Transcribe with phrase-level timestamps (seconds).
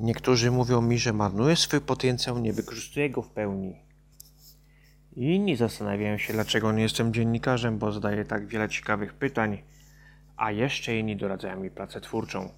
[0.00, 3.76] Niektórzy mówią mi, że marnuję swój potencjał, nie wykorzystuję go w pełni.
[5.16, 9.62] Inni zastanawiają się, dlaczego nie jestem dziennikarzem, bo zadaję tak wiele ciekawych pytań,
[10.36, 12.48] a jeszcze inni doradzają mi pracę twórczą.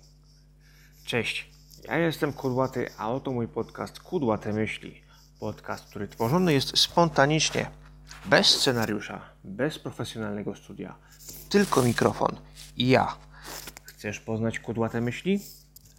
[1.04, 1.50] Cześć,
[1.84, 5.02] ja jestem Kudłaty, a oto mój podcast Kudłate Myśli.
[5.40, 7.70] Podcast, który tworzony jest spontanicznie,
[8.24, 10.94] bez scenariusza, bez profesjonalnego studia,
[11.48, 12.36] tylko mikrofon
[12.76, 13.16] i ja.
[13.84, 15.40] Chcesz poznać Kudłate Myśli?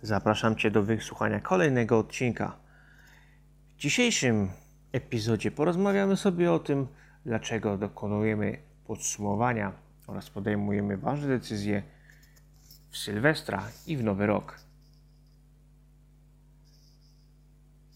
[0.03, 2.57] Zapraszam Cię do wysłuchania kolejnego odcinka.
[3.75, 4.49] W dzisiejszym
[4.91, 6.87] epizodzie porozmawiamy sobie o tym,
[7.25, 9.71] dlaczego dokonujemy podsumowania
[10.07, 11.83] oraz podejmujemy ważne decyzje
[12.89, 14.59] w Sylwestra i w Nowy Rok.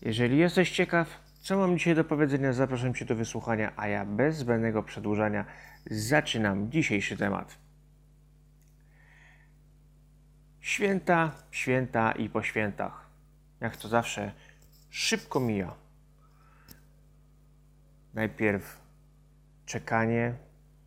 [0.01, 1.07] Jeżeli jesteś ciekaw,
[1.41, 5.45] co mam dzisiaj do powiedzenia, zapraszam Cię do wysłuchania, a ja bez zbędnego przedłużania
[5.91, 7.66] zaczynam dzisiejszy temat.
[10.67, 13.09] Święta, święta i po świętach.
[13.59, 14.31] Jak to zawsze,
[14.89, 15.73] szybko mija.
[18.13, 18.81] Najpierw
[19.65, 20.33] czekanie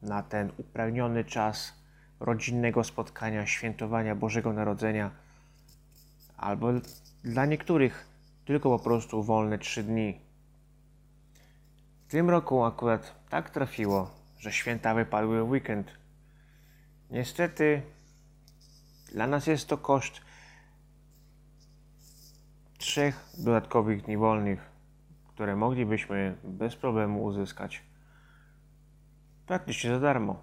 [0.02, 1.72] na ten upragniony czas
[2.20, 5.10] rodzinnego spotkania, świętowania Bożego Narodzenia,
[6.36, 6.68] albo
[7.24, 8.06] dla niektórych
[8.44, 10.20] tylko po prostu wolne trzy dni.
[12.08, 15.90] W tym roku akurat tak trafiło, że święta wypadły w weekend.
[17.10, 17.82] Niestety
[19.12, 20.20] dla nas jest to koszt
[22.78, 24.70] trzech dodatkowych dni wolnych,
[25.28, 27.82] które moglibyśmy bez problemu uzyskać
[29.46, 30.42] praktycznie za darmo.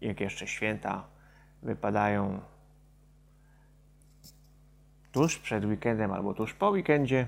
[0.00, 1.04] Jak jeszcze święta
[1.62, 2.40] wypadają
[5.12, 7.26] tuż przed weekendem albo tuż po weekendzie,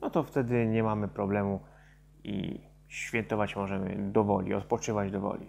[0.00, 1.60] no to wtedy nie mamy problemu
[2.24, 5.46] i świętować możemy do woli, odpoczywać do woli.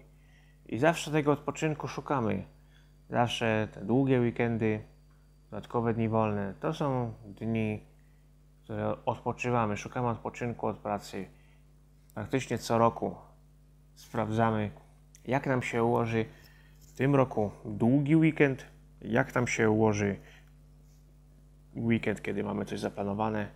[0.66, 2.57] I zawsze tego odpoczynku szukamy.
[3.10, 4.84] Zawsze te długie weekendy,
[5.52, 7.84] dodatkowe dni wolne, to są dni,
[8.64, 11.28] które odpoczywamy, szukamy odpoczynku od pracy.
[12.14, 13.16] Praktycznie co roku
[13.96, 14.72] sprawdzamy,
[15.26, 16.26] jak nam się ułoży
[16.80, 18.66] w tym roku długi weekend,
[19.02, 20.20] jak nam się ułoży
[21.76, 23.48] weekend, kiedy mamy coś zaplanowane,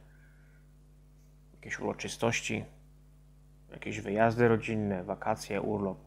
[1.54, 2.66] jakieś uroczystości,
[3.72, 5.98] jakieś wyjazdy rodzinne, wakacje, urlop.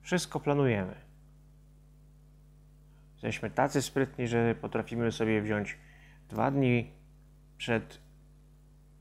[0.00, 1.11] Wszystko planujemy.
[3.22, 5.78] Jesteśmy tacy sprytni, że potrafimy sobie wziąć
[6.28, 6.92] dwa dni
[7.56, 8.00] przed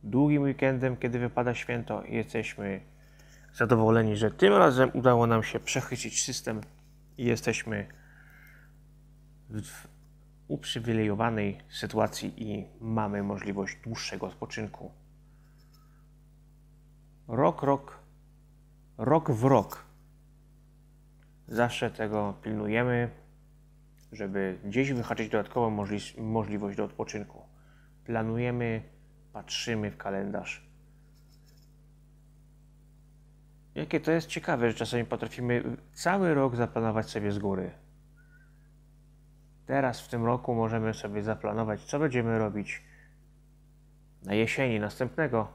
[0.04, 2.82] długim weekendem, kiedy wypada święto i jesteśmy
[3.54, 6.62] zadowoleni, że tym razem udało nam się przechycić system
[7.18, 7.88] i jesteśmy
[9.50, 9.88] w
[10.48, 14.92] uprzywilejowanej sytuacji i mamy możliwość dłuższego odpoczynku.
[17.28, 18.00] Rok, rok,
[18.98, 19.86] rok w rok.
[21.48, 23.21] Zawsze tego pilnujemy,
[24.12, 27.42] żeby gdzieś wyhaczyć dodatkową możli możliwość do odpoczynku.
[28.06, 28.82] Planujemy,
[29.34, 30.72] patrzymy w kalendarz.
[33.76, 35.64] Jakie to jest ciekawe, że czasami potrafimy
[35.94, 37.72] cały rok zaplanować sobie z góry.
[39.66, 42.84] Teraz w tym roku możemy sobie zaplanować, co będziemy robić
[44.24, 45.48] na jesieni następnego.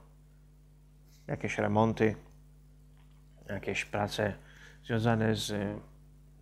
[1.27, 2.17] Jakieś remonty,
[3.49, 4.35] jakieś prace
[4.85, 5.79] związane z,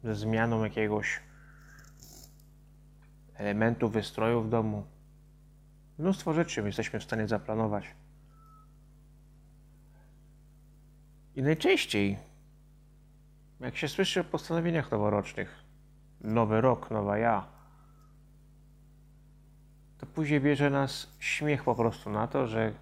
[0.04, 1.20] ze zmianą jakiegoś
[3.34, 4.86] elementu wystroju w domu.
[5.98, 7.84] Mnóstwo rzeczy jesteśmy w stanie zaplanować.
[11.36, 12.18] I najczęściej,
[13.60, 15.64] jak się słyszy o postanowieniach noworocznych,
[16.20, 17.46] nowy rok, nowa ja,
[19.98, 22.72] to później bierze nas śmiech po prostu na to, że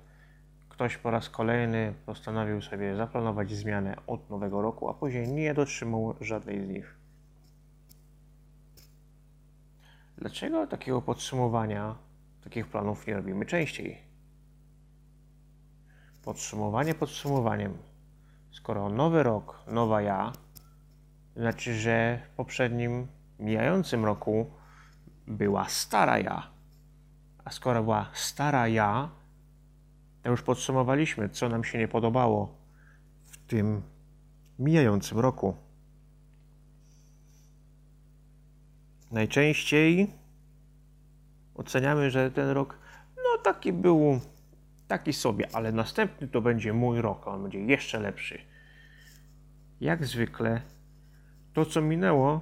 [0.69, 6.15] ktoś po raz kolejny postanowił sobie zaplanować zmianę od nowego roku, a później nie dotrzymał
[6.21, 7.02] żadnej z nich.
[10.23, 11.95] Dlaczego takiego podsumowania,
[12.45, 13.99] takich planów nie robimy częściej?
[16.25, 17.79] Podsumowanie podsumowaniem.
[18.51, 20.33] Skoro nowy rok, nowa ja,
[21.37, 23.07] znaczy, że w poprzednim,
[23.39, 24.51] mijającym roku
[25.27, 26.51] była stara ja.
[27.45, 29.11] A skoro była stara ja,
[30.23, 32.55] to już podsumowaliśmy, co nam się nie podobało
[33.25, 33.83] w tym
[34.59, 35.57] mijającym roku.
[39.13, 40.11] Najczęściej
[41.55, 42.79] oceniamy, że ten rok,
[43.17, 44.21] no taki był,
[44.89, 48.39] taki sobie, ale następny to będzie mój rok, on będzie jeszcze lepszy.
[49.81, 50.63] Jak zwykle,
[51.53, 52.41] to co minęło,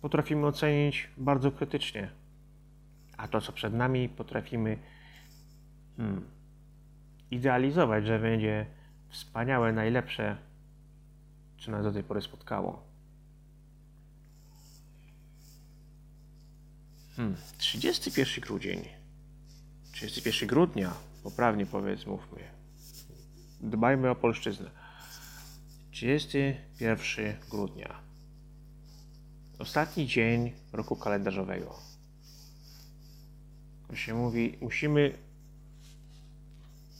[0.00, 2.10] potrafimy ocenić bardzo krytycznie,
[3.16, 4.78] a to co przed nami potrafimy
[5.96, 6.24] hmm,
[7.30, 8.66] idealizować, że będzie
[9.08, 10.36] wspaniałe, najlepsze,
[11.60, 12.87] co nas do tej pory spotkało.
[17.18, 18.88] Hmm, 31 grudzień.
[19.92, 22.38] 31 grudnia, poprawnie powiedz, mówmy.
[23.60, 24.70] Dbajmy o polszczyznę.
[25.90, 28.00] 31 grudnia.
[29.58, 31.78] Ostatni dzień roku kalendarzowego.
[33.88, 35.18] To się mówi, musimy,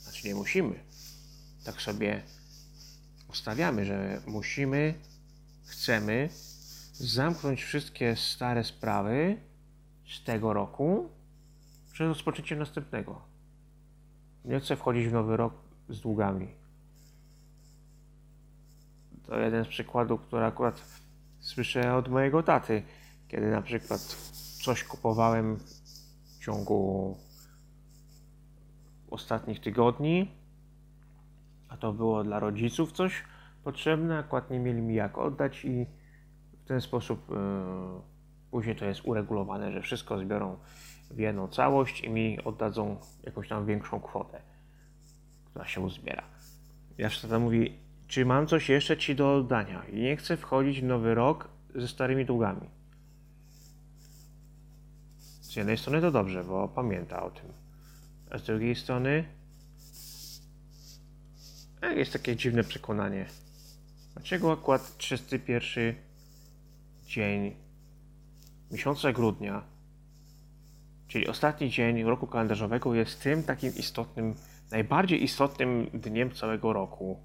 [0.03, 0.81] znaczy nie musimy,
[1.65, 2.23] tak sobie
[3.29, 4.95] ustawiamy, że musimy,
[5.65, 6.29] chcemy
[6.93, 9.48] zamknąć wszystkie stare sprawy
[10.09, 11.09] z tego roku
[11.93, 13.23] przed rozpoczęciem następnego.
[14.45, 15.55] Nie chcę wchodzić w nowy rok
[15.89, 16.49] z długami.
[19.27, 20.83] To jeden z przykładów, który akurat
[21.41, 22.83] słyszę od mojego taty,
[23.29, 24.01] kiedy na przykład
[24.63, 27.17] coś kupowałem w ciągu
[29.11, 30.31] ostatnich tygodni,
[31.69, 33.25] a to było dla rodziców coś
[33.65, 35.87] potrzebne, akurat nie mieli mi jak oddać i
[36.65, 37.37] w ten sposób yy,
[38.51, 40.57] później to jest uregulowane, że wszystko zbiorą
[41.11, 44.43] w jedną całość i mi oddadzą jakąś tam większą kwotę,
[45.45, 46.23] która się uzbiera.
[46.99, 50.85] Ja tata mówi, czy mam coś jeszcze Ci do oddania i nie chcę wchodzić w
[50.85, 52.71] nowy rok ze starymi długami.
[55.41, 57.53] Z jednej strony to dobrze, bo pamięta o tym,
[58.31, 59.25] a z drugiej strony
[61.97, 63.27] jest takie dziwne przekonanie.
[64.15, 65.95] Dlaczego akurat 31
[67.07, 67.68] dzień
[68.71, 69.63] miesiąca grudnia,
[71.09, 74.35] czyli ostatni dzień roku kalendarzowego, jest tym takim istotnym,
[74.71, 77.21] najbardziej istotnym dniem całego roku?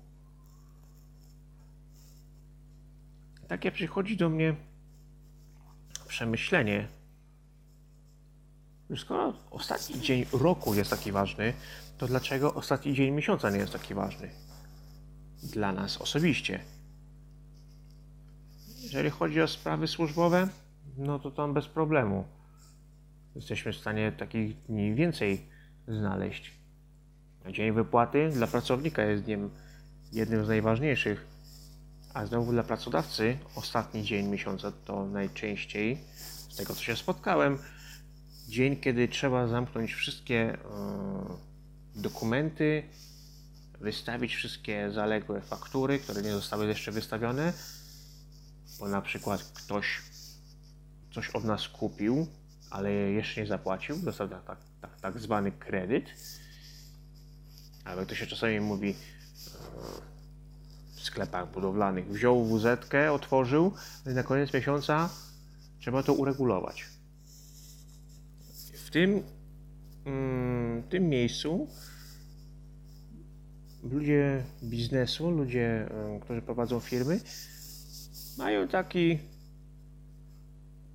[3.47, 4.55] Takie przychodzi do mnie
[6.07, 6.87] przemyślenie,
[8.89, 11.53] że skoro ostatni dzień roku jest taki ważny,
[11.97, 14.29] to dlaczego ostatni dzień miesiąca nie jest taki ważny?
[15.43, 16.59] Dla nas osobiście.
[18.79, 20.47] Jeżeli chodzi o sprawy służbowe,
[20.97, 22.25] no to tam bez problemu.
[23.35, 25.49] Jesteśmy w stanie takich dni więcej
[25.87, 26.53] znaleźć.
[27.51, 29.49] Dzień wypłaty dla pracownika jest dniem
[30.11, 31.27] jednym z najważniejszych,
[32.13, 35.97] a znowu dla pracodawcy ostatni dzień miesiąca to najczęściej,
[36.49, 37.57] z tego co się spotkałem,
[38.47, 40.57] dzień, kiedy trzeba zamknąć wszystkie
[41.95, 42.83] yy, dokumenty,
[43.79, 47.53] wystawić wszystkie zaległe faktury, które nie zostały jeszcze wystawione,
[48.79, 50.01] bo na przykład ktoś
[51.13, 52.27] coś od nas kupił,
[52.69, 56.05] ale jeszcze nie zapłacił, dostał tak, tak, tak, tak zwany kredyt.
[57.85, 58.95] Ale to się czasami mówi e,
[60.95, 62.07] w sklepach budowlanych.
[62.07, 62.65] Wziął wz
[63.11, 63.73] otworzył,
[64.05, 65.09] no i na koniec miesiąca
[65.79, 66.85] trzeba to uregulować.
[68.85, 69.23] W tym,
[70.05, 71.67] mm, tym miejscu
[73.83, 77.19] ludzie biznesu, ludzie, e, którzy prowadzą firmy,
[78.37, 79.19] mają taki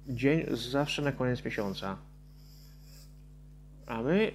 [0.08, 1.96] dzień zawsze na koniec miesiąca.
[3.86, 4.32] A my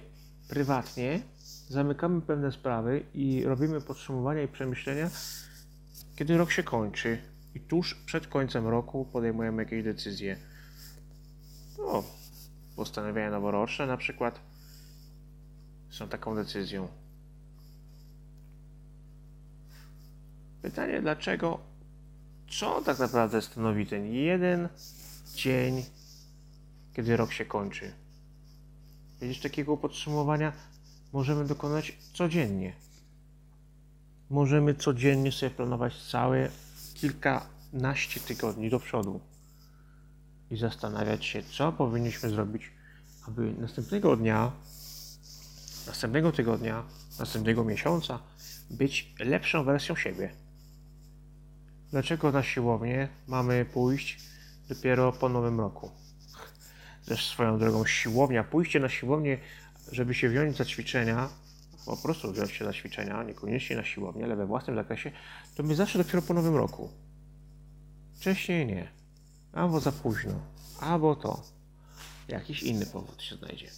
[0.48, 1.20] prywatnie
[1.68, 5.10] zamykamy pewne sprawy i robimy podsumowania i przemyślenia,
[6.16, 7.18] kiedy rok się kończy.
[7.54, 10.36] I tuż przed końcem roku podejmujemy jakieś decyzje.
[11.78, 12.02] No,
[12.76, 14.40] postanowienia noworoczne na przykład
[15.90, 16.88] są taką decyzją.
[20.62, 21.60] Pytanie, dlaczego,
[22.50, 24.68] co tak naprawdę stanowi ten jeden
[25.34, 25.84] dzień,
[26.94, 27.92] kiedy rok się kończy.
[29.20, 30.52] Widzisz, takiego podsumowania
[31.12, 32.72] możemy dokonać codziennie.
[34.30, 36.48] Możemy codziennie sobie planować całe
[36.94, 39.20] kilkanaście tygodni do przodu
[40.50, 42.62] i zastanawiać się, co powinniśmy zrobić,
[43.28, 44.52] aby następnego dnia,
[45.86, 46.84] następnego tygodnia,
[47.18, 48.18] następnego miesiąca
[48.70, 50.34] być lepszą wersją siebie.
[51.90, 54.33] Dlaczego na siłownię mamy pójść
[54.68, 55.90] dopiero po nowym roku.
[57.06, 59.38] Też swoją drogą siłownia, pójście na siłownię,
[59.92, 61.28] żeby się wziąć za ćwiczenia,
[61.86, 65.12] po prostu wziąć się za ćwiczenia, niekoniecznie na siłownię, ale we własnym zakresie,
[65.54, 66.90] to my zawsze dopiero po nowym roku.
[68.14, 68.88] Wcześniej nie.
[69.52, 70.32] Albo za późno,
[70.80, 71.42] albo to.
[72.28, 73.70] Jakiś inny powód się znajdzie.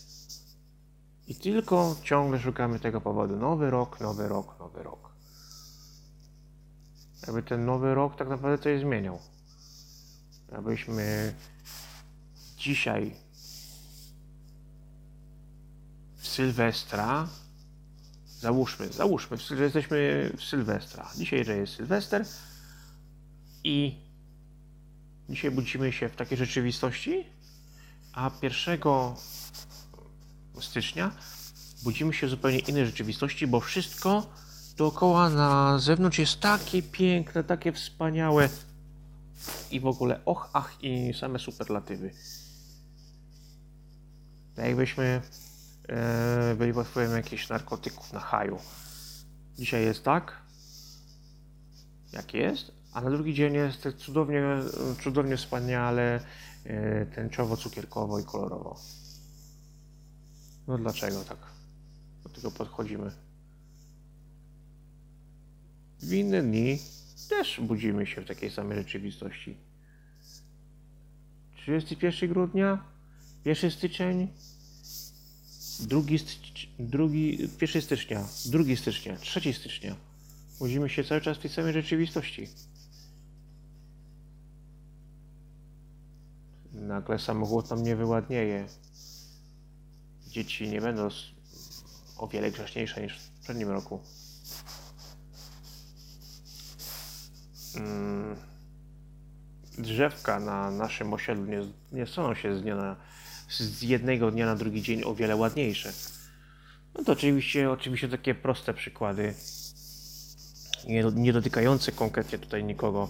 [1.27, 3.37] I tylko ciągle szukamy tego powodu.
[3.37, 5.13] Nowy rok, nowy rok, nowy rok.
[7.27, 9.19] Jakby ten nowy rok tak naprawdę coś zmieniał
[10.53, 11.35] abyśmy
[12.59, 13.15] dzisiaj
[16.17, 17.29] w Sylwestra,
[18.41, 21.11] załóżmy, załóżmy, że jesteśmy w Sylwestra.
[21.17, 22.25] Dzisiaj, że jest Sylwester
[23.65, 23.99] i
[25.29, 27.25] dzisiaj budzimy się w takiej rzeczywistości,
[28.13, 28.81] a 1
[30.61, 31.11] stycznia
[31.83, 34.27] budzimy się w zupełnie innej rzeczywistości, bo wszystko
[34.77, 38.49] dookoła na zewnątrz jest takie piękne, takie wspaniałe,
[39.71, 42.11] i w ogóle och, ach i same superlatywy.
[44.57, 45.21] Tak jakbyśmy
[45.89, 48.59] e, byli pod wpływem jakichś narkotyków na haju.
[49.59, 50.43] Dzisiaj jest tak,
[52.13, 54.43] jak jest, a na drugi dzień jest cudownie,
[55.05, 56.21] cudownie wspaniale
[56.65, 58.81] e, tęczowo, cukierkowo i kolorowo.
[60.67, 61.39] No dlaczego tak
[62.23, 63.11] do tego podchodzimy?
[66.01, 66.79] W inne dni
[67.29, 69.57] też budzimy się w takiej samej rzeczywistości.
[71.57, 72.85] 31 grudnia,
[73.45, 74.29] 1 styczeń,
[75.81, 76.01] 2,
[76.79, 79.97] drugi, 1 stycznia, 2 stycznia, 3 stycznia.
[80.59, 82.49] Budzimy się cały czas w tej samej rzeczywistości.
[86.73, 88.67] Nagle samochód nam nie wyładnieje.
[90.29, 91.09] Dzieci nie będą
[92.17, 94.01] o wiele grzeczniejsze niż w poprzednim roku.
[97.77, 98.37] Mm,
[99.79, 101.61] drzewka na naszym osiedlu nie,
[101.93, 102.97] nie staną się z, dnia na,
[103.49, 105.93] z jednego dnia na drugi dzień o wiele ładniejsze.
[106.95, 109.35] No to oczywiście, oczywiście takie proste przykłady,
[110.87, 113.09] nie, nie dotykające konkretnie tutaj nikogo,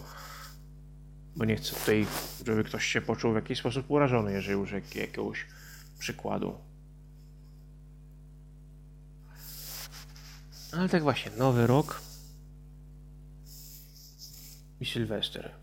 [1.37, 2.06] bo nie chcę tutaj,
[2.46, 5.46] żeby ktoś się poczuł w jakiś sposób urażony, jeżeli użyję jakiegoś
[5.99, 6.54] przykładu.
[10.73, 12.00] Ale tak właśnie, nowy rok
[14.80, 15.54] i Sylwester.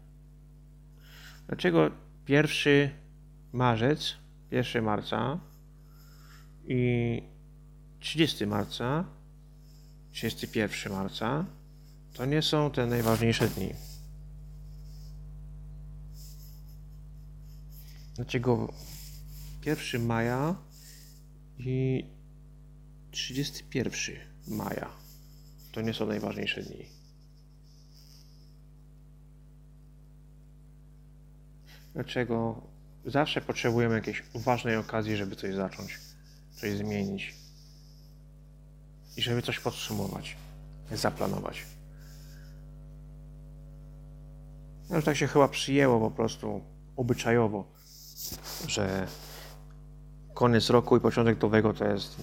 [1.48, 1.92] Dlaczego
[2.28, 2.90] 1
[3.54, 4.14] marzec,
[4.52, 5.40] 1 marca
[6.68, 7.22] i
[8.00, 9.06] 30 marca,
[10.12, 11.46] 31 marca
[12.14, 13.74] to nie są te najważniejsze dni?
[18.16, 18.74] Dlaczego
[19.66, 20.56] 1 maja
[21.60, 22.06] i
[23.12, 24.16] 31
[24.48, 24.90] maja
[25.72, 27.03] to nie są najważniejsze dni?
[31.94, 32.62] Dlaczego
[33.06, 36.00] zawsze potrzebujemy jakiejś ważnej okazji, żeby coś zacząć,
[36.52, 37.36] coś zmienić
[39.18, 40.38] i żeby coś podsumować,
[40.92, 41.66] zaplanować.
[44.90, 46.62] No, tak się chyba przyjęło po prostu
[46.96, 47.64] obyczajowo,
[48.68, 49.08] że
[50.34, 52.16] koniec roku i początek nowego to jest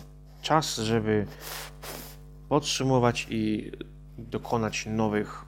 [0.43, 1.27] czas, żeby
[2.49, 3.73] podsumować i
[4.19, 5.45] dokonać nowych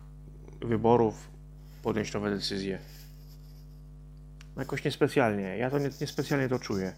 [0.60, 1.30] wyborów,
[1.82, 2.78] podjąć nowe decyzje.
[4.56, 5.56] Jakoś niespecjalnie.
[5.56, 6.92] Ja to niespecjalnie nie to czuję.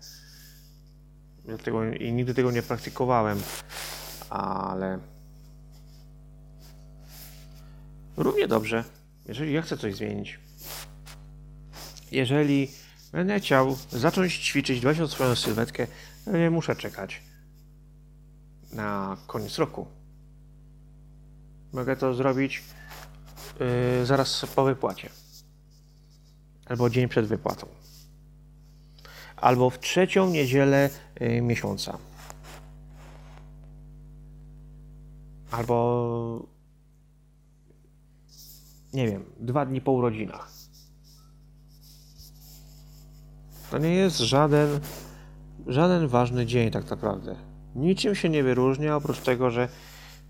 [1.45, 3.43] Dlatego i nigdy tego nie praktykowałem,
[4.31, 4.99] ale
[8.17, 8.85] równie dobrze,
[9.29, 10.41] jeżeli ja chcę coś zmienić.
[12.13, 12.71] Jeżeli
[13.13, 15.87] będę chciał zacząć ćwiczyć, dbać o swoją sylwetkę,
[16.27, 17.23] nie muszę czekać
[18.73, 19.87] na koniec roku.
[21.73, 22.63] Mogę to zrobić
[23.61, 25.24] yy, zaraz po wypłacie
[26.67, 27.67] albo dzień przed wypłatą,
[29.37, 30.91] albo w trzecią niedzielę
[31.23, 31.99] y, miesiąca,
[35.51, 36.47] albo
[38.93, 40.49] nie wiem, dwa dni po urodzinach.
[43.71, 44.81] To nie jest żaden,
[45.67, 47.37] żaden ważny dzień tak naprawdę.
[47.75, 49.69] Niczym się nie wyróżnia, oprócz tego, że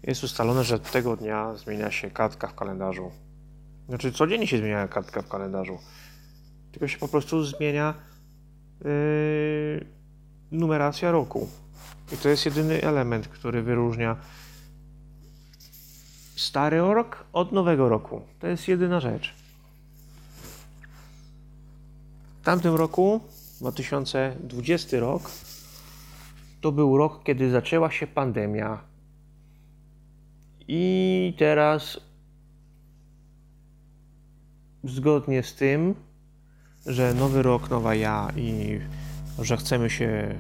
[0.03, 3.11] jest ustalone, że tego dnia zmienia się kartka w kalendarzu.
[3.89, 5.79] Znaczy, codziennie się zmienia kartka w kalendarzu
[6.75, 7.95] tylko się po prostu zmienia
[8.85, 9.87] yy,
[10.51, 11.49] numeracja roku.
[12.13, 14.17] I to jest jedyny element, który wyróżnia
[16.37, 18.23] stary rok od nowego roku.
[18.39, 19.35] To jest jedyna rzecz.
[22.41, 23.21] W tamtym roku,
[23.61, 25.31] 2020 rok,
[26.61, 28.79] to był rok, kiedy zaczęła się pandemia.
[30.69, 32.01] I teraz,
[34.85, 35.95] zgodnie z tym,
[36.87, 38.81] że nowy rok, nowa ja i
[39.39, 40.35] że chcemy się,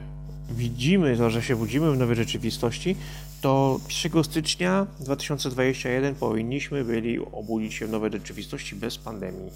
[0.50, 2.96] widzimy to, że się budzimy w nowej rzeczywistości,
[3.40, 9.50] to 1 stycznia 2021 powinniśmy byli obudzić się w nowej rzeczywistości bez pandemii.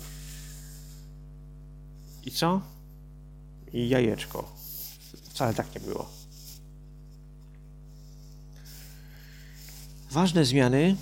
[2.26, 2.60] I co?
[3.72, 4.52] I jajeczko.
[5.30, 6.08] Wcale tak nie było.
[10.10, 10.96] Ważne zmiany,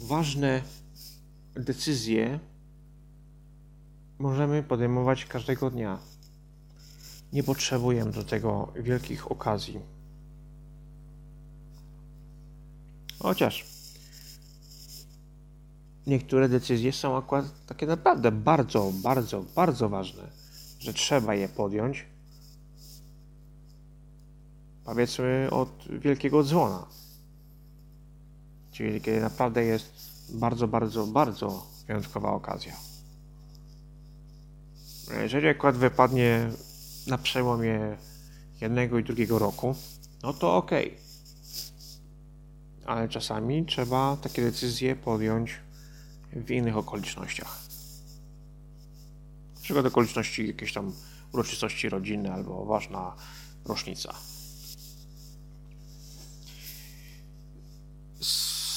[0.00, 0.62] ważne
[1.54, 2.38] decyzje
[4.18, 5.98] możemy podejmować każdego dnia.
[7.32, 9.80] Nie potrzebujemy do tego wielkich okazji.
[13.18, 13.66] Chociaż
[16.06, 20.22] niektóre decyzje są akurat takie naprawdę bardzo, bardzo, bardzo ważne,
[20.78, 22.06] że trzeba je podjąć.
[24.84, 26.86] Powiedzmy od wielkiego dzwona.
[28.72, 29.92] Czyli kiedy naprawdę jest
[30.30, 32.87] bardzo, bardzo, bardzo wyjątkowa okazja.
[35.16, 36.50] Jeżeli akurat wypadnie
[37.06, 37.96] na przełomie
[38.60, 39.74] jednego i drugiego roku,
[40.22, 40.70] no to ok.
[42.86, 45.60] Ale czasami trzeba takie decyzje podjąć
[46.32, 47.58] w innych okolicznościach.
[49.54, 50.92] Na przykład okoliczności jakiejś tam
[51.32, 53.16] uroczystości rodzinne albo ważna
[53.64, 54.14] rocznica.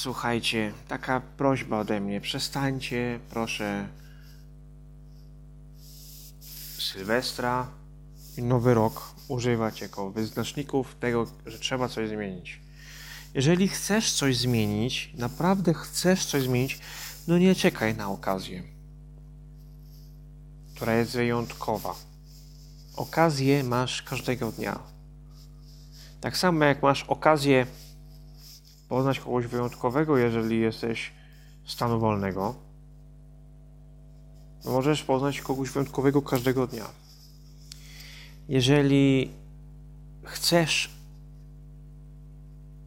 [0.02, 2.22] Słuchajcie, taka prośba ode mnie.
[2.22, 3.88] Przestańcie, proszę,
[6.94, 7.68] Sylwestra
[8.38, 12.62] i Nowy Rok używać jako wyznaczników tego, że trzeba coś zmienić.
[13.34, 16.80] Jeżeli chcesz coś zmienić, naprawdę chcesz coś zmienić,
[17.28, 18.64] no nie czekaj na okazję,
[20.76, 21.96] która jest wyjątkowa.
[22.96, 24.80] Okazję masz każdego dnia.
[26.22, 27.68] Tak samo jak masz okazję
[28.90, 31.12] poznać kogoś wyjątkowego, jeżeli jesteś
[31.66, 32.71] stanu wolnego,
[34.66, 36.86] możesz poznać kogoś wyjątkowego każdego dnia.
[38.50, 39.32] Jeżeli
[40.24, 40.90] chcesz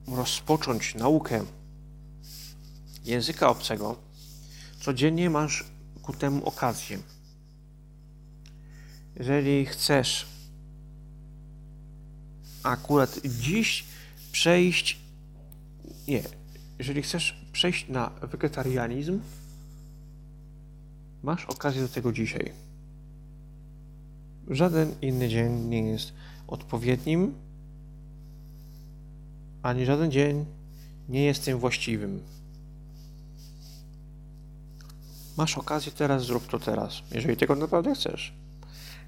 [0.07, 1.45] rozpocząć naukę
[3.04, 3.97] języka obcego,
[4.81, 5.64] codziennie masz
[6.02, 6.99] ku temu okazję.
[9.16, 10.26] Jeżeli chcesz
[12.62, 13.85] akurat dziś
[14.33, 14.99] przejść,
[16.09, 16.23] nie,
[16.78, 19.21] jeżeli chcesz przejść na wegetarianizm,
[21.25, 22.52] masz okazję do tego dzisiaj.
[24.49, 26.12] Żaden inny dzień nie jest
[26.47, 27.35] odpowiednim,
[29.62, 30.45] ani żaden dzień
[31.09, 32.23] nie jest tym właściwym.
[35.37, 38.35] Masz okazję teraz, zrób to teraz, jeżeli tego naprawdę chcesz.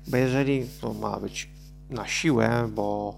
[0.07, 1.49] Bo jeżeli to ma być
[1.91, 3.15] na siłę, bo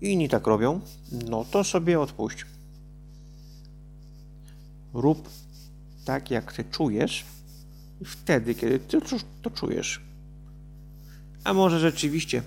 [0.00, 0.80] inni tak robią,
[1.12, 2.46] no to sobie odpuść.
[4.94, 5.28] Rób
[6.04, 7.24] tak, jak ty czujesz,
[8.04, 8.98] wtedy, kiedy ty
[9.42, 10.00] to czujesz.
[11.44, 12.42] A może rzeczywiście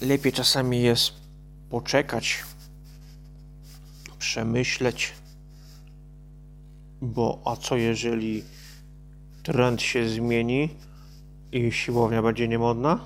[0.00, 1.12] lepiej czasami jest
[1.70, 2.44] poczekać,
[4.18, 5.12] przemyśleć,
[7.00, 8.44] bo a co jeżeli
[9.42, 10.68] trend się zmieni
[11.52, 13.04] i siłownia będzie niemodna?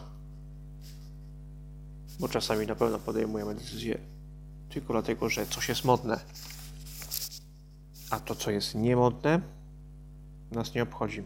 [2.20, 3.98] Bo czasami na pewno podejmujemy decyzje
[4.68, 6.20] tylko dlatego, że coś jest modne.
[8.11, 9.40] A to, co jest niemodne,
[10.51, 11.25] nas nie obchodzi.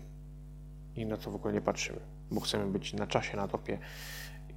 [0.96, 3.78] I na to w ogóle nie patrzymy, bo chcemy być na czasie, na topie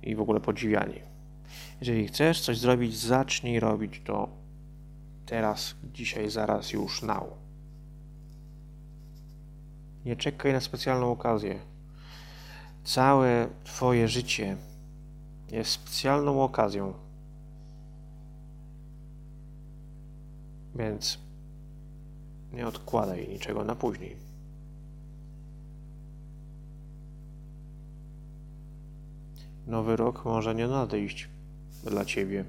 [0.04, 1.00] i w ogóle podziwiani.
[1.80, 4.30] Jeżeli chcesz coś zrobić, zacznij robić to
[5.26, 7.24] teraz, dzisiaj, zaraz, już, now.
[10.06, 11.60] Nie czekaj na specjalną okazję.
[12.84, 14.58] Całe Twoje życie
[15.52, 16.94] jest specjalną okazją.
[20.76, 21.20] Więc
[22.54, 24.16] nie odkładaj niczego na później.
[29.68, 31.30] Nowy rok może nie nadejść
[31.84, 32.46] dla ciebie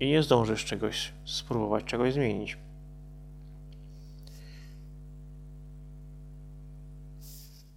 [0.00, 2.58] i nie zdążysz czegoś spróbować, czegoś zmienić.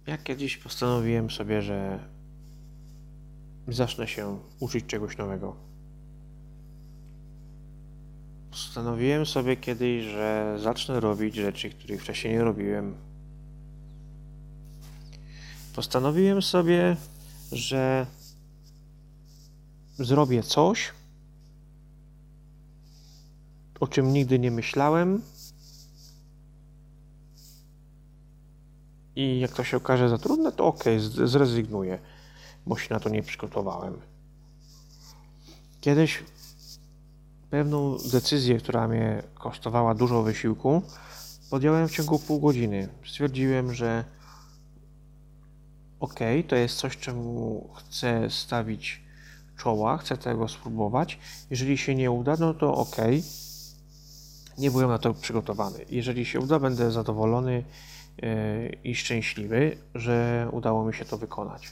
[0.06, 2.08] Ja kiedyś postanowiłem sobie, że
[3.68, 5.73] zacznę się uczyć czegoś nowego.
[8.54, 12.94] Postanowiłem sobie kiedyś, że zacznę robić rzeczy, których wcześniej nie robiłem.
[15.74, 16.96] Postanowiłem sobie,
[17.52, 18.06] że
[19.98, 20.90] zrobię coś,
[23.80, 25.22] o czym nigdy nie myślałem.
[29.16, 30.84] I jak to się okaże za trudne, to ok,
[31.24, 31.98] zrezygnuję,
[32.66, 34.00] bo się na to nie przygotowałem.
[35.80, 36.22] Kiedyś
[37.54, 40.82] pewną decyzję, która mnie kosztowała dużo wysiłku,
[41.50, 42.88] podjąłem w ciągu pół godziny.
[43.06, 44.04] Stwierdziłem, że
[46.00, 49.02] ok, to jest coś, czemu chcę stawić
[49.56, 51.18] czoła, chcę tego spróbować.
[51.50, 52.96] Jeżeli się nie uda, no to ok.
[54.58, 55.84] Nie byłem na to przygotowany.
[55.90, 57.64] Jeżeli się uda, będę zadowolony
[58.22, 61.70] yy, i szczęśliwy, że udało mi się to wykonać.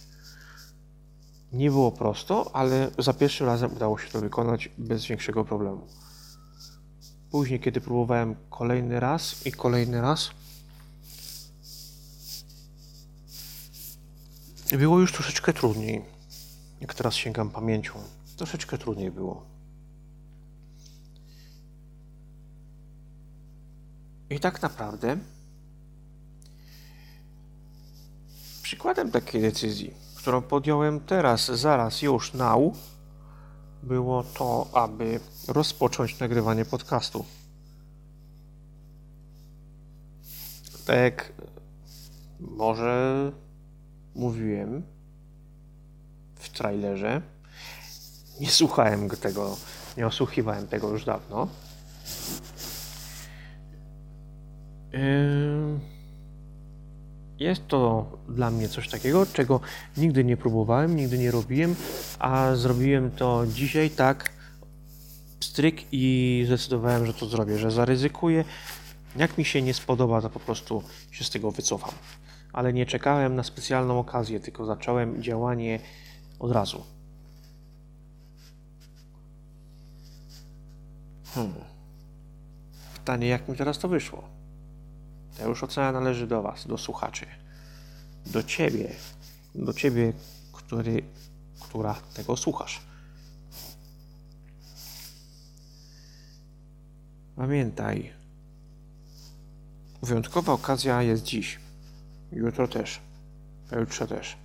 [1.52, 5.86] Nie było prosto, ale za pierwszym razem udało się to wykonać bez większego problemu.
[7.30, 10.30] Później, kiedy próbowałem kolejny raz i kolejny raz,
[14.72, 16.04] było już troszeczkę trudniej.
[16.80, 17.94] Jak teraz sięgam pamięcią,
[18.36, 19.46] troszeczkę trudniej było.
[24.30, 25.18] I tak naprawdę
[28.62, 32.60] przykładem takiej decyzji którą podjąłem teraz, zaraz, już, now,
[33.82, 37.24] było to, aby rozpocząć nagrywanie podcastu.
[40.86, 41.32] Tak jak
[42.40, 43.32] może
[44.14, 44.82] mówiłem,
[46.34, 47.22] w trailerze.
[48.40, 49.56] Nie słuchałem go tego,
[49.96, 51.48] nie osłuchiwałem tego już dawno.
[54.92, 55.41] Yy,
[57.42, 59.60] jest to dla mnie coś takiego, czego
[59.96, 61.74] nigdy nie próbowałem, nigdy nie robiłem,
[62.18, 64.30] a zrobiłem to dzisiaj tak,
[65.40, 68.44] stryk i zdecydowałem, że to zrobię, że zaryzykuję.
[69.16, 71.94] Jak mi się nie spodoba, to po prostu się z tego wycofam.
[72.52, 75.80] Ale nie czekałem na specjalną okazję, tylko zacząłem działanie
[76.38, 76.84] od razu.
[81.34, 81.54] Hmm.
[82.94, 84.24] Pytanie, jak mi teraz to wyszło?
[85.38, 87.26] To już ocena należy do Was, do słuchaczy.
[88.32, 88.94] Do Ciebie.
[89.54, 90.12] Do Ciebie,
[90.52, 91.02] który,
[91.60, 92.80] która tego słuchasz.
[97.36, 98.12] Pamiętaj,
[100.02, 101.58] wyjątkowa okazja jest dziś.
[102.32, 103.00] Jutro też.
[103.80, 104.36] Jutrze też.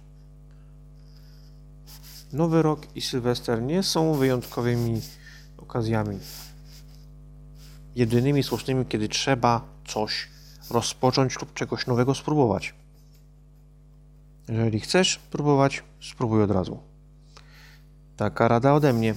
[2.34, 5.02] Nowy rok i Sylwester nie są wyjątkowymi
[5.58, 6.20] okazjami.
[7.96, 10.28] Jedynymi słusznymi, kiedy trzeba coś
[10.70, 12.74] rozpocząć lub czegoś nowego spróbować.
[14.50, 16.80] Jeżeli chcesz próbować, spróbuj od razu.
[18.18, 19.16] Taka rada ode mnie.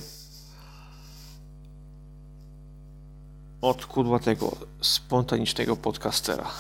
[3.61, 6.51] Od kudłatego, spontanicznego podcastera.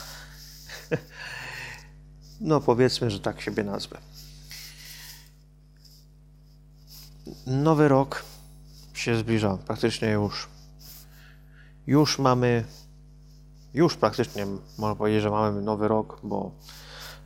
[2.40, 3.98] no powiedzmy, że tak siebie nazwę.
[7.46, 8.24] Nowy rok
[8.94, 10.48] się zbliża, praktycznie już.
[11.86, 12.64] Już mamy
[13.74, 14.46] już praktycznie
[14.78, 16.50] można powiedzieć, że mamy nowy rok, bo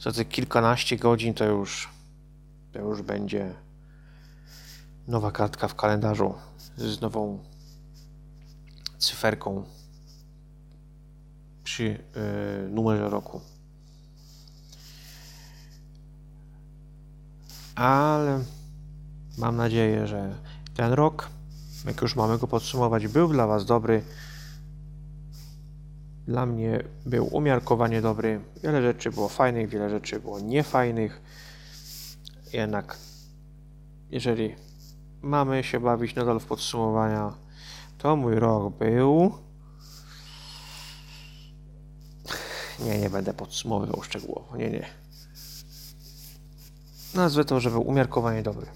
[0.05, 1.89] za te kilkanaście godzin to już,
[2.73, 3.55] to już będzie
[5.09, 6.35] nowa kartka w kalendarzu
[6.77, 7.45] z nową
[8.99, 9.65] cyferką
[11.65, 13.41] przy yy, numerze roku.
[17.75, 18.45] Ale
[19.39, 20.35] mam nadzieję, że
[20.75, 21.29] ten rok,
[21.87, 24.03] jak już mamy go podsumować, był dla Was dobry
[26.27, 28.41] dla mnie był umiarkowanie dobry.
[28.63, 31.23] Wiele rzeczy było fajnych, wiele rzeczy było niefajnych.
[32.53, 32.97] Jednak,
[34.11, 34.55] jeżeli
[35.23, 37.35] mamy się bawić nadal w podsumowania,
[37.99, 39.33] to mój rok był.
[42.85, 44.57] Nie, nie będę podsumowywał szczegółowo.
[44.57, 44.87] Nie, nie.
[47.15, 48.67] Nazwę to, że był umiarkowanie dobry.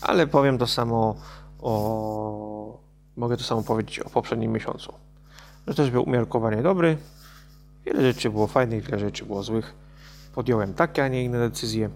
[0.00, 1.14] Ale powiem to samo
[1.58, 2.78] o.
[3.16, 4.94] Mogę to samo powiedzieć o poprzednim miesiącu
[5.68, 6.98] że też był umiarkowanie dobry.
[7.84, 9.74] Wiele rzeczy było fajnych, wiele rzeczy było złych.
[10.34, 11.90] Podjąłem takie, a nie inne decyzje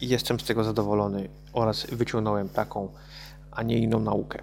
[0.00, 2.88] i jestem z tego zadowolony oraz wyciągnąłem taką,
[3.50, 4.42] a nie inną naukę.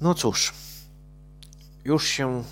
[0.00, 0.54] No cóż,
[1.84, 2.42] już się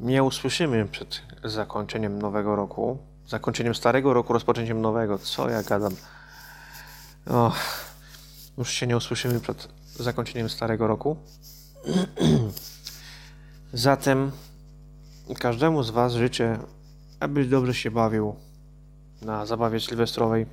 [0.00, 5.18] nie usłyszymy przed zakończeniem nowego roku, zakończeniem starego roku, rozpoczęciem nowego.
[5.18, 5.92] Co ja gadam?
[7.26, 7.56] Oh,
[8.58, 11.16] już się nie usłyszymy przed zakończeniem starego roku.
[13.72, 14.32] Zatem
[15.38, 16.58] każdemu z Was życzę,
[17.20, 18.34] aby dobrze się bawił
[19.22, 20.46] na zabawie sylwestrowej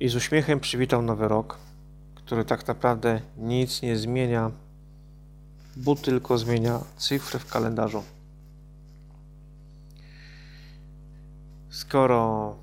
[0.00, 1.58] i z uśmiechem przywitał nowy rok,
[2.14, 4.50] który tak naprawdę nic nie zmienia,
[5.76, 8.02] bo tylko zmienia cyfrę w kalendarzu.
[11.70, 12.56] Skoro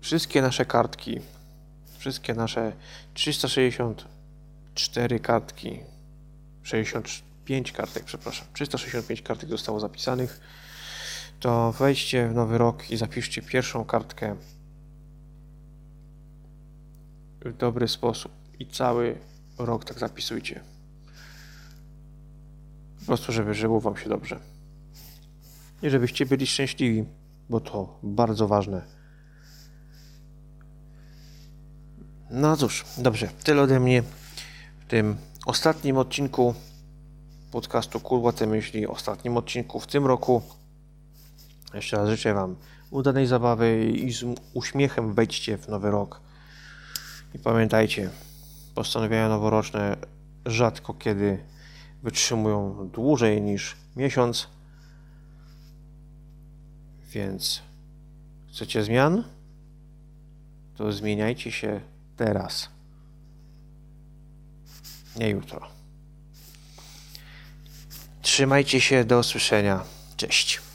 [0.00, 1.20] wszystkie nasze kartki
[2.06, 2.72] wszystkie nasze
[3.16, 5.80] 364 kartki,
[6.62, 10.40] 65 kartek, przepraszam, 365 kartek zostało zapisanych,
[11.40, 14.36] to wejdźcie w nowy rok i zapiszcie pierwszą kartkę
[17.40, 19.18] w dobry sposób i cały
[19.58, 20.60] rok tak zapisujcie.
[22.98, 24.40] Po prostu, żeby żyło Wam się dobrze.
[25.82, 27.04] I żebyście byli szczęśliwi,
[27.50, 29.05] bo to bardzo ważne.
[32.30, 34.02] No cóż, dobrze, tyle ode mnie
[34.80, 36.54] w tym ostatnim odcinku
[37.52, 40.42] podcastu Kurwa te myśli, ostatnim odcinku w tym roku.
[41.74, 42.56] Jeszcze raz życzę Wam
[42.90, 46.20] udanej zabawy i z uśmiechem wejdźcie w nowy rok.
[47.34, 48.10] I pamiętajcie,
[48.74, 49.96] postanowienia noworoczne
[50.46, 51.38] rzadko kiedy
[52.02, 54.48] wytrzymują dłużej niż miesiąc.
[57.12, 57.62] Więc
[58.48, 59.24] chcecie zmian?
[60.76, 61.80] To zmieniajcie się
[62.16, 62.68] teraz.
[65.16, 65.68] Nie jutro.
[68.22, 69.84] Trzymajcie się, do usłyszenia.
[70.16, 70.65] Cześć.